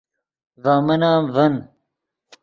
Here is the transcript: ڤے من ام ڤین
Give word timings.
ڤے 0.63 0.73
من 0.85 1.01
ام 1.09 1.23
ڤین 1.33 1.53